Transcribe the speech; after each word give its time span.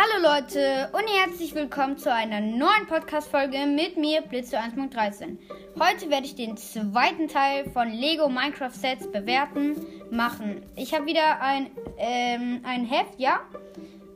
Hallo 0.00 0.22
Leute 0.22 0.90
und 0.92 1.08
herzlich 1.08 1.56
willkommen 1.56 1.98
zu 1.98 2.14
einer 2.14 2.40
neuen 2.40 2.86
Podcast-Folge 2.86 3.66
mit 3.66 3.96
mir, 3.96 4.22
Blitze 4.22 4.56
1.13. 4.56 5.38
Heute 5.76 6.08
werde 6.08 6.24
ich 6.24 6.36
den 6.36 6.56
zweiten 6.56 7.26
Teil 7.26 7.68
von 7.72 7.90
Lego 7.90 8.28
Minecraft 8.28 8.70
Sets 8.70 9.10
bewerten 9.10 9.74
machen. 10.12 10.62
Ich 10.76 10.94
habe 10.94 11.06
wieder 11.06 11.42
ein, 11.42 11.72
ähm, 11.96 12.60
ein 12.62 12.84
Heft, 12.84 13.18
ja, 13.18 13.40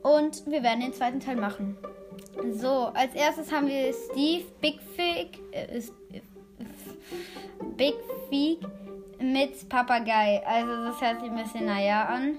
und 0.03 0.49
wir 0.49 0.63
werden 0.63 0.79
den 0.79 0.93
zweiten 0.93 1.19
Teil 1.19 1.35
machen. 1.35 1.77
So, 2.53 2.85
als 2.93 3.13
erstes 3.13 3.51
haben 3.51 3.67
wir 3.67 3.93
Steve 3.93 4.45
Big 4.61 4.79
Fig, 4.95 5.37
äh, 5.51 5.81
Big 7.75 7.95
Fig 8.29 8.59
mit 9.19 9.67
Papagei. 9.67 10.41
Also 10.47 10.85
das 10.85 11.01
hört 11.01 11.19
sich 11.19 11.29
ein 11.29 11.43
bisschen 11.43 11.65
naja 11.65 12.05
an. 12.05 12.37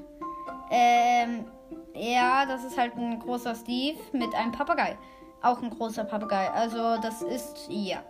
Ähm, 0.71 1.45
ja, 1.94 2.46
das 2.46 2.64
ist 2.64 2.76
halt 2.76 2.96
ein 2.96 3.21
großer 3.21 3.54
Steve 3.54 3.98
mit 4.12 4.34
einem 4.34 4.53
Papagei. 4.53 4.98
Auch 5.43 5.62
ein 5.62 5.71
großer 5.71 6.04
Papagei. 6.04 6.50
Also 6.50 6.96
das 7.00 7.22
ist, 7.22 7.67
ja, 7.68 8.03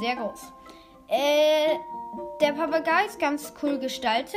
sehr 0.00 0.16
groß. 0.16 0.52
Äh, 1.08 1.76
der 2.40 2.52
Papagei 2.52 3.06
ist 3.06 3.18
ganz 3.18 3.52
cool 3.62 3.78
gestaltet. 3.78 4.34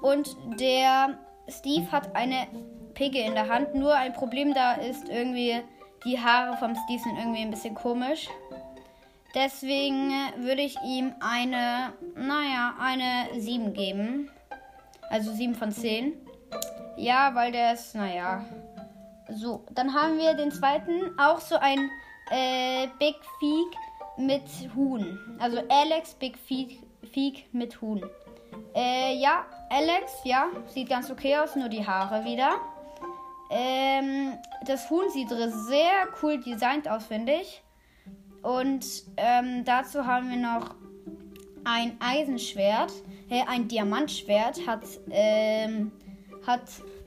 Und 0.00 0.36
der 0.60 1.18
Steve 1.48 1.90
hat 1.90 2.14
eine 2.14 2.46
Pigge 2.94 3.20
in 3.20 3.34
der 3.34 3.48
Hand. 3.48 3.74
Nur 3.74 3.94
ein 3.94 4.12
Problem 4.12 4.54
da 4.54 4.74
ist 4.74 5.08
irgendwie, 5.08 5.62
die 6.04 6.18
Haare 6.18 6.56
vom 6.56 6.74
Steve 6.74 7.02
sind 7.02 7.18
irgendwie 7.18 7.42
ein 7.42 7.50
bisschen 7.50 7.74
komisch. 7.74 8.28
Deswegen 9.34 10.12
würde 10.38 10.62
ich 10.62 10.76
ihm 10.86 11.12
eine, 11.20 11.92
naja, 12.14 12.74
eine 12.78 13.40
7 13.40 13.72
geben. 13.72 14.30
Also 15.10 15.32
7 15.32 15.54
von 15.54 15.72
10. 15.72 16.14
Ja, 16.96 17.34
weil 17.34 17.52
der 17.52 17.74
ist, 17.74 17.94
naja. 17.94 18.44
So, 19.28 19.64
dann 19.72 19.94
haben 19.94 20.18
wir 20.18 20.34
den 20.34 20.52
zweiten, 20.52 21.18
auch 21.18 21.40
so 21.40 21.56
ein 21.56 21.90
äh, 22.30 22.88
Big 22.98 23.16
Feek 23.38 23.76
mit 24.16 24.42
Huhn. 24.74 25.18
Also 25.38 25.58
Alex 25.68 26.14
Big 26.14 26.38
Feek, 26.38 26.80
Feek 27.12 27.52
mit 27.52 27.80
Huhn. 27.80 28.04
Äh, 28.74 29.16
ja, 29.16 29.44
Alex, 29.70 30.12
ja, 30.24 30.48
sieht 30.66 30.88
ganz 30.88 31.10
okay 31.10 31.36
aus, 31.36 31.56
nur 31.56 31.68
die 31.68 31.86
Haare 31.86 32.24
wieder. 32.24 32.60
Ähm, 33.50 34.38
das 34.66 34.88
Huhn 34.90 35.08
sieht 35.10 35.28
sehr 35.28 36.08
cool 36.22 36.40
designt 36.40 36.88
aus, 36.88 37.06
finde 37.06 37.32
ich. 37.32 37.62
Und 38.42 38.84
ähm, 39.16 39.64
dazu 39.64 40.06
haben 40.06 40.30
wir 40.30 40.36
noch 40.36 40.74
ein 41.64 41.96
Eisenschwert, 42.00 42.92
äh, 43.30 43.42
ein 43.48 43.68
Diamantschwert 43.68 44.66
hat 44.66 44.82
ähm, 45.10 45.92
hat 46.46 46.62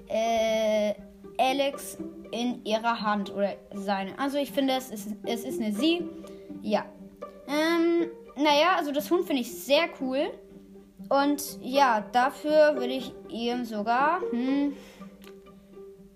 äh, 0.08 0.94
Alex 1.38 1.98
in 2.32 2.64
ihrer 2.66 3.02
Hand 3.02 3.34
oder 3.34 3.54
seine. 3.74 4.18
Also 4.20 4.38
ich 4.38 4.52
finde, 4.52 4.74
es 4.74 4.90
ist, 4.90 5.10
es 5.24 5.44
ist 5.44 5.62
eine 5.62 5.72
Sie. 5.74 6.08
Ja. 6.62 6.86
Ähm, 7.48 8.08
naja, 8.36 8.76
also 8.78 8.92
das 8.92 9.10
Hund 9.10 9.26
finde 9.26 9.42
ich 9.42 9.54
sehr 9.54 9.88
cool. 10.02 10.32
Und 11.10 11.60
ja, 11.62 12.04
dafür 12.12 12.76
würde 12.76 12.94
ich 12.94 13.14
ihm 13.30 13.64
sogar, 13.66 14.20
hm, 14.32 14.76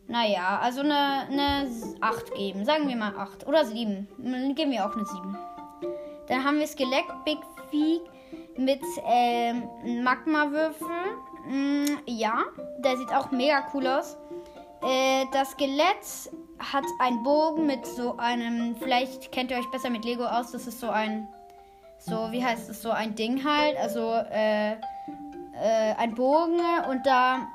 naja, 0.08 0.60
also 0.62 0.82
eine, 0.82 1.28
eine 1.30 1.70
8 2.02 2.34
geben. 2.36 2.66
Sagen 2.66 2.90
wir 2.90 2.96
mal 2.98 3.16
8 3.16 3.48
oder 3.48 3.64
7. 3.64 4.08
Dann 4.18 4.56
geben 4.56 4.72
wir 4.72 4.86
auch 4.86 4.96
eine 4.96 5.06
7. 5.06 5.38
Dann 6.28 6.44
haben 6.44 6.60
wir 6.60 6.68
Skelett 6.68 7.06
Big 7.24 7.40
Feet 7.70 8.02
mit 8.58 8.82
ähm, 9.06 9.64
Magma-Würfel. 10.04 10.88
Mm, 11.46 12.00
ja, 12.06 12.44
der 12.80 12.98
sieht 12.98 13.14
auch 13.14 13.32
mega 13.32 13.68
cool 13.74 13.88
aus. 13.88 14.18
Äh, 14.84 15.26
das 15.32 15.52
Skelett 15.52 16.32
hat 16.60 16.86
einen 17.00 17.24
Bogen 17.24 17.66
mit 17.66 17.86
so 17.86 18.18
einem, 18.18 18.76
vielleicht 18.76 19.32
kennt 19.32 19.52
ihr 19.52 19.58
euch 19.58 19.70
besser 19.72 19.90
mit 19.90 20.06
Lego 20.06 20.26
aus, 20.26 20.52
das 20.52 20.68
ist 20.68 20.80
so 20.80 20.90
ein, 20.90 21.28
so, 21.98 22.32
wie 22.32 22.44
heißt 22.44 22.70
es, 22.70 22.82
so 22.82 22.92
ein 22.92 23.16
Ding 23.16 23.44
halt, 23.44 23.78
also 23.78 24.14
äh, 24.32 24.74
äh, 24.74 25.96
ein 25.98 26.16
Bogen 26.16 26.60
und 26.90 27.06
da 27.06 27.48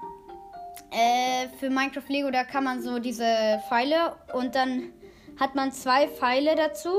äh, 0.90 1.48
für 1.58 1.70
Minecraft 1.70 2.08
Lego, 2.08 2.30
da 2.30 2.44
kann 2.44 2.64
man 2.64 2.82
so 2.82 2.98
diese 2.98 3.60
Pfeile 3.68 4.16
und 4.32 4.54
dann 4.54 4.92
hat 5.38 5.54
man 5.54 5.72
zwei 5.72 6.08
Pfeile 6.08 6.54
dazu. 6.54 6.94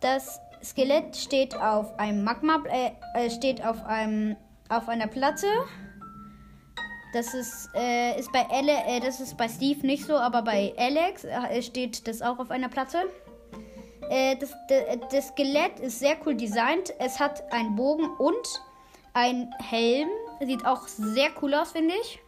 Das 0.00 0.40
Skelett 0.62 1.16
steht 1.16 1.56
auf 1.56 1.98
einem 1.98 2.22
Magma, 2.22 2.62
äh, 2.68 2.92
äh, 3.14 3.30
steht 3.30 3.64
auf 3.64 3.84
einem, 3.84 4.36
auf 4.68 4.88
einer 4.88 5.06
Platte 5.06 5.46
das 7.12 7.34
ist, 7.34 7.70
äh, 7.74 8.18
ist 8.18 8.32
bei 8.32 8.48
Ale 8.50 8.72
äh, 8.86 9.00
das 9.00 9.20
ist 9.20 9.36
bei 9.36 9.48
Steve 9.48 9.86
nicht 9.86 10.06
so, 10.06 10.16
aber 10.16 10.42
bei 10.42 10.72
Alex 10.76 11.24
äh, 11.24 11.62
steht 11.62 12.06
das 12.06 12.22
auch 12.22 12.38
auf 12.38 12.50
einer 12.50 12.68
Platte. 12.68 12.98
Äh, 14.08 14.36
das, 14.36 14.54
das 15.10 15.28
Skelett 15.28 15.80
ist 15.80 15.98
sehr 15.98 16.16
cool 16.24 16.34
designt. 16.34 16.92
Es 16.98 17.18
hat 17.18 17.52
einen 17.52 17.76
Bogen 17.76 18.08
und 18.18 18.62
ein 19.14 19.50
Helm. 19.58 20.08
Sieht 20.40 20.64
auch 20.64 20.86
sehr 20.88 21.30
cool 21.42 21.54
aus, 21.54 21.72
finde 21.72 21.94
ich. 22.02 22.20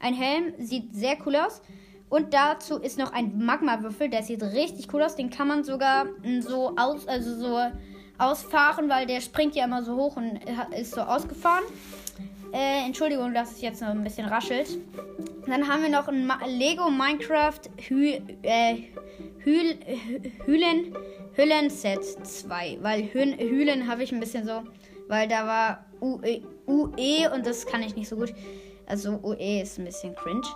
Ein 0.00 0.14
Helm 0.14 0.54
sieht 0.58 0.94
sehr 0.94 1.16
cool 1.26 1.36
aus. 1.36 1.60
Und 2.08 2.34
dazu 2.34 2.78
ist 2.78 2.98
noch 2.98 3.12
ein 3.12 3.38
Magma-Würfel, 3.44 4.10
der 4.10 4.22
sieht 4.22 4.42
richtig 4.42 4.92
cool 4.92 5.02
aus. 5.02 5.16
Den 5.16 5.30
kann 5.30 5.48
man 5.48 5.64
sogar 5.64 6.06
so 6.40 6.74
aus, 6.76 7.08
also 7.08 7.34
so 7.36 7.58
ausfahren, 8.18 8.88
weil 8.88 9.06
der 9.06 9.20
springt 9.20 9.54
ja 9.54 9.64
immer 9.64 9.82
so 9.82 9.96
hoch 9.96 10.16
und 10.16 10.40
ist 10.76 10.94
so 10.94 11.00
ausgefahren. 11.00 11.64
Äh, 12.52 12.84
Entschuldigung, 12.84 13.32
dass 13.32 13.52
es 13.52 13.62
jetzt 13.62 13.80
noch 13.80 13.88
ein 13.88 14.04
bisschen 14.04 14.26
raschelt. 14.26 14.78
Dann 15.46 15.66
haben 15.66 15.82
wir 15.82 15.88
noch 15.88 16.08
ein 16.08 16.26
Ma 16.26 16.38
Lego 16.46 16.90
Minecraft 16.90 17.60
Hü 17.88 18.18
äh, 18.42 18.76
Hü 19.38 19.74
Hühlen 20.44 20.94
Hüllen 21.34 21.70
Set 21.70 22.04
2. 22.04 22.78
Weil 22.82 23.04
Hü 23.04 23.36
Hühlen 23.38 23.88
habe 23.88 24.02
ich 24.02 24.12
ein 24.12 24.20
bisschen 24.20 24.46
so, 24.46 24.62
weil 25.08 25.28
da 25.28 25.46
war 25.46 25.86
UE, 26.02 26.42
UE 26.66 27.30
und 27.34 27.46
das 27.46 27.64
kann 27.64 27.82
ich 27.82 27.96
nicht 27.96 28.08
so 28.08 28.16
gut. 28.16 28.34
Also 28.86 29.18
UE 29.22 29.62
ist 29.62 29.78
ein 29.78 29.86
bisschen 29.86 30.14
cringe. 30.14 30.46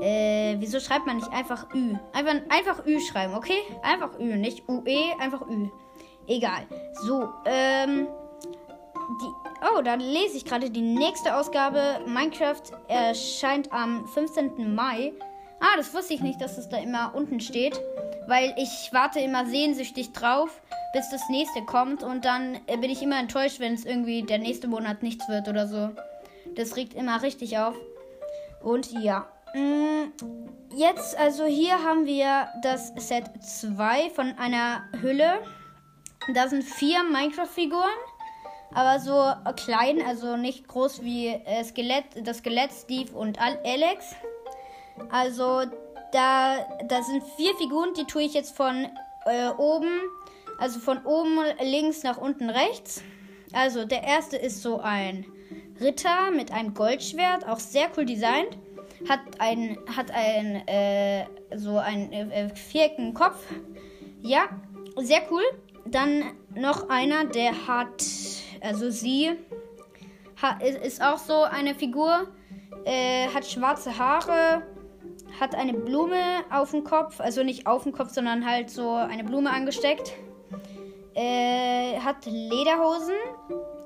Äh, 0.00 0.56
wieso 0.58 0.80
schreibt 0.80 1.06
man 1.06 1.16
nicht 1.16 1.30
einfach 1.32 1.72
Ü? 1.74 1.94
Einfach, 2.12 2.34
einfach 2.48 2.86
Ü 2.86 2.98
schreiben, 3.00 3.34
okay? 3.34 3.58
Einfach 3.82 4.18
Ü, 4.18 4.36
nicht 4.36 4.68
UE, 4.68 5.14
einfach 5.20 5.42
Ü. 5.48 5.68
Egal. 6.26 6.66
So, 7.06 7.28
ähm 7.44 8.08
die, 9.20 9.32
oh, 9.74 9.82
da 9.82 9.94
lese 9.94 10.36
ich 10.36 10.44
gerade 10.44 10.70
die 10.70 10.80
nächste 10.80 11.36
Ausgabe. 11.36 12.00
Minecraft 12.06 12.62
erscheint 12.88 13.72
am 13.72 14.06
15. 14.08 14.74
Mai. 14.74 15.12
Ah, 15.60 15.76
das 15.76 15.92
wusste 15.92 16.14
ich 16.14 16.20
nicht, 16.20 16.40
dass 16.40 16.58
es 16.58 16.68
da 16.68 16.78
immer 16.78 17.12
unten 17.14 17.40
steht. 17.40 17.80
Weil 18.26 18.54
ich 18.56 18.90
warte 18.92 19.20
immer 19.20 19.46
sehnsüchtig 19.46 20.12
drauf, 20.12 20.60
bis 20.92 21.10
das 21.10 21.28
nächste 21.28 21.62
kommt. 21.62 22.02
Und 22.02 22.24
dann 22.24 22.60
äh, 22.66 22.76
bin 22.76 22.90
ich 22.90 23.02
immer 23.02 23.18
enttäuscht, 23.18 23.60
wenn 23.60 23.74
es 23.74 23.84
irgendwie 23.84 24.22
der 24.22 24.38
nächste 24.38 24.68
Monat 24.68 25.02
nichts 25.02 25.28
wird 25.28 25.48
oder 25.48 25.66
so. 25.66 25.90
Das 26.54 26.76
regt 26.76 26.94
immer 26.94 27.22
richtig 27.22 27.58
auf. 27.58 27.74
Und 28.62 28.92
ja. 28.92 29.26
Mm, 29.54 30.12
jetzt, 30.76 31.18
also 31.18 31.44
hier 31.44 31.82
haben 31.82 32.06
wir 32.06 32.48
das 32.62 32.92
Set 32.96 33.24
2 33.42 34.10
von 34.10 34.32
einer 34.38 34.84
Hülle. 35.00 35.40
Da 36.34 36.48
sind 36.48 36.62
vier 36.62 37.02
Minecraft-Figuren 37.02 37.88
aber 38.74 39.00
so 39.00 39.32
klein, 39.56 40.02
also 40.06 40.36
nicht 40.36 40.68
groß 40.68 41.02
wie 41.02 41.28
äh, 41.28 41.64
Skelett, 41.64 42.04
das 42.24 42.38
Skelett 42.38 42.70
Steve 42.72 43.12
und 43.12 43.38
Alex. 43.40 44.14
Also 45.10 45.62
da, 46.12 46.66
da 46.86 47.02
sind 47.02 47.22
vier 47.36 47.54
Figuren, 47.56 47.94
die 47.94 48.04
tue 48.04 48.22
ich 48.22 48.34
jetzt 48.34 48.56
von 48.56 48.86
äh, 49.26 49.48
oben, 49.56 50.00
also 50.58 50.78
von 50.80 51.04
oben 51.04 51.38
links 51.62 52.02
nach 52.02 52.18
unten 52.18 52.50
rechts. 52.50 53.02
Also 53.52 53.84
der 53.84 54.04
erste 54.04 54.36
ist 54.36 54.62
so 54.62 54.80
ein 54.80 55.26
Ritter 55.80 56.30
mit 56.30 56.52
einem 56.52 56.74
Goldschwert, 56.74 57.48
auch 57.48 57.58
sehr 57.58 57.88
cool 57.96 58.04
designt. 58.04 58.58
Hat 59.08 59.20
ein, 59.38 59.78
hat 59.96 60.10
ein, 60.10 60.68
äh, 60.68 61.26
so 61.56 61.78
einen 61.78 62.12
äh, 62.12 62.54
vierecken 62.54 63.14
Kopf. 63.14 63.42
Ja, 64.20 64.48
sehr 64.96 65.22
cool. 65.30 65.42
Dann 65.86 66.24
noch 66.54 66.90
einer, 66.90 67.24
der 67.24 67.66
hat 67.66 68.02
also 68.60 68.90
sie 68.90 69.30
ist 70.82 71.02
auch 71.02 71.18
so 71.18 71.42
eine 71.42 71.74
Figur, 71.74 72.28
äh, 72.84 73.28
hat 73.28 73.46
schwarze 73.46 73.96
Haare, 73.98 74.62
hat 75.38 75.54
eine 75.54 75.74
Blume 75.74 76.44
auf 76.50 76.70
dem 76.70 76.84
Kopf, 76.84 77.20
also 77.20 77.42
nicht 77.42 77.66
auf 77.66 77.82
dem 77.84 77.92
Kopf, 77.92 78.10
sondern 78.10 78.48
halt 78.48 78.70
so 78.70 78.92
eine 78.94 79.24
Blume 79.24 79.50
angesteckt. 79.50 80.12
Äh, 81.14 81.98
hat 81.98 82.24
Lederhosen 82.24 83.16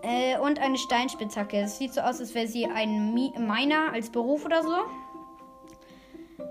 äh, 0.03 0.39
und 0.39 0.61
eine 0.61 0.77
Steinspitzhacke. 0.77 1.57
Es 1.59 1.79
sieht 1.79 1.95
so 1.95 2.03
aus, 2.03 2.21
als 2.21 2.35
wäre 2.35 2.47
sie 2.47 2.67
ein 2.67 3.15
Miner 3.15 3.93
als 3.93 4.11
Beruf 4.11 4.45
oder 4.45 4.63
so. 4.63 4.75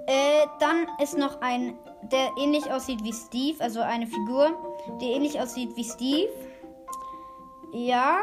Äh, 0.08 0.48
dann 0.60 0.88
ist 1.02 1.18
noch 1.18 1.42
ein, 1.42 1.78
der 2.12 2.32
ähnlich 2.38 2.70
aussieht 2.72 3.04
wie 3.04 3.14
Steve, 3.14 3.64
also 3.64 3.82
eine 3.82 4.08
Figur, 4.08 4.52
die 5.00 5.12
ähnlich 5.12 5.40
aussieht 5.40 5.76
wie 5.76 5.84
Steve. 5.84 6.32
Ja, 7.74 8.20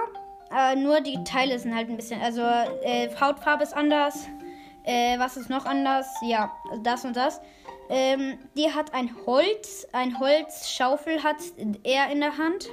äh, 0.56 0.76
nur 0.76 1.00
die 1.00 1.22
Teile 1.24 1.58
sind 1.58 1.74
halt 1.74 1.88
ein 1.88 1.96
bisschen. 1.96 2.20
Also, 2.22 2.42
äh, 2.42 3.08
Hautfarbe 3.20 3.64
ist 3.64 3.74
anders. 3.74 4.28
Äh, 4.84 5.18
was 5.18 5.36
ist 5.36 5.50
noch 5.50 5.66
anders? 5.66 6.06
Ja, 6.22 6.52
das 6.82 7.04
und 7.04 7.16
das. 7.16 7.40
Ähm, 7.88 8.38
die 8.56 8.72
hat 8.72 8.94
ein 8.94 9.10
Holz, 9.26 9.88
ein 9.92 10.20
Holzschaufel 10.20 11.24
hat 11.24 11.36
er 11.82 12.10
in 12.10 12.20
der 12.20 12.38
Hand. 12.38 12.68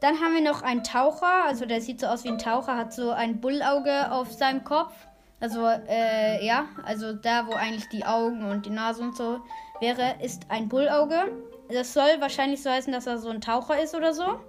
Dann 0.00 0.20
haben 0.20 0.34
wir 0.34 0.42
noch 0.42 0.62
einen 0.62 0.82
Taucher, 0.82 1.44
also 1.46 1.64
der 1.64 1.80
sieht 1.80 2.00
so 2.00 2.06
aus 2.06 2.24
wie 2.24 2.28
ein 2.28 2.38
Taucher, 2.38 2.76
hat 2.76 2.92
so 2.92 3.10
ein 3.10 3.40
Bullauge 3.40 4.10
auf 4.10 4.32
seinem 4.32 4.64
Kopf. 4.64 4.92
Also, 5.38 5.64
äh, 5.66 6.44
ja, 6.44 6.66
also 6.84 7.12
da, 7.12 7.46
wo 7.46 7.52
eigentlich 7.52 7.88
die 7.90 8.04
Augen 8.04 8.44
und 8.50 8.66
die 8.66 8.70
Nase 8.70 9.02
und 9.02 9.16
so 9.16 9.40
wäre, 9.80 10.16
ist 10.20 10.50
ein 10.50 10.68
Bullauge. 10.68 11.30
Das 11.70 11.92
soll 11.92 12.20
wahrscheinlich 12.20 12.62
so 12.62 12.70
heißen, 12.70 12.92
dass 12.92 13.06
er 13.06 13.18
so 13.18 13.28
ein 13.28 13.40
Taucher 13.40 13.80
ist 13.80 13.94
oder 13.94 14.12
so. 14.12 14.40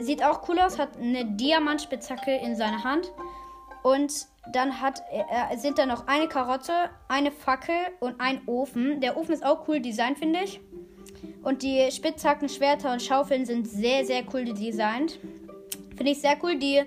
Sieht 0.00 0.22
auch 0.22 0.48
cool 0.48 0.58
aus, 0.60 0.78
hat 0.78 0.96
eine 0.96 1.24
Diamantspitzhacke 1.24 2.36
in 2.36 2.56
seiner 2.56 2.84
Hand. 2.84 3.12
Und 3.82 4.26
dann 4.52 4.80
hat, 4.80 5.02
äh, 5.10 5.56
sind 5.56 5.78
da 5.78 5.86
noch 5.86 6.06
eine 6.06 6.28
Karotte, 6.28 6.72
eine 7.08 7.30
Fackel 7.30 7.74
und 8.00 8.20
ein 8.20 8.42
Ofen. 8.46 9.00
Der 9.00 9.16
Ofen 9.16 9.32
ist 9.32 9.44
auch 9.44 9.68
cool 9.68 9.80
designt, 9.80 10.18
finde 10.18 10.40
ich. 10.44 10.60
Und 11.42 11.62
die 11.62 11.90
Spitzhacken, 11.90 12.48
Schwerter 12.48 12.92
und 12.92 13.02
Schaufeln 13.02 13.46
sind 13.46 13.66
sehr, 13.66 14.04
sehr 14.04 14.22
cool 14.32 14.44
designt. 14.44 15.18
Finde 15.96 16.12
ich 16.12 16.20
sehr 16.20 16.36
cool. 16.42 16.56
Die, 16.56 16.82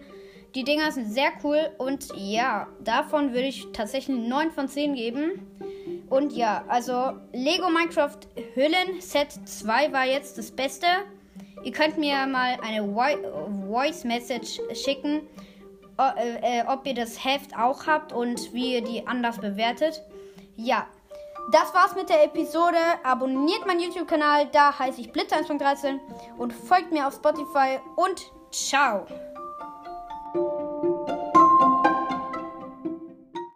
die 0.56 0.64
Dinger 0.64 0.92
sind 0.92 1.12
sehr 1.12 1.32
cool. 1.44 1.72
Und 1.78 2.08
ja, 2.16 2.68
davon 2.84 3.34
würde 3.34 3.48
ich 3.48 3.68
tatsächlich 3.74 4.18
9 4.18 4.52
von 4.52 4.68
10 4.68 4.96
geben. 4.96 5.48
Und 6.10 6.34
ja, 6.34 6.64
also 6.68 7.14
Lego 7.32 7.70
Minecraft 7.70 8.20
Hüllen 8.54 9.00
Set 9.00 9.32
2 9.46 9.92
war 9.94 10.06
jetzt 10.06 10.38
das 10.38 10.52
Beste. 10.52 10.88
Ihr 11.64 11.72
könnt 11.72 11.98
mir 11.98 12.26
mal 12.28 12.58
eine 12.62 12.84
Voice 13.68 14.04
Message 14.04 14.60
schicken, 14.74 15.22
äh, 15.98 16.64
ob 16.68 16.86
ihr 16.88 16.96
das 16.96 17.24
Heft 17.24 17.56
auch 17.58 17.86
habt 17.86 18.14
und 18.14 18.54
wie 18.54 18.76
ihr 18.76 18.84
die 18.84 19.06
anders 19.08 19.40
bewertet. 19.40 20.02
Ja, 20.56 20.88
das 21.52 21.74
war's 21.74 21.96
mit 21.96 22.10
der 22.10 22.24
Episode. 22.24 22.78
Abonniert 23.04 23.66
meinen 23.66 23.82
YouTube-Kanal, 23.82 24.48
da 24.52 24.78
heiße 24.78 25.02
ich 25.02 25.12
Blitz 25.12 25.32
1.13 25.32 26.00
und 26.38 26.54
folgt 26.54 26.92
mir 26.92 27.08
auf 27.08 27.16
Spotify 27.16 27.80
und 27.96 28.32
ciao. 28.52 29.06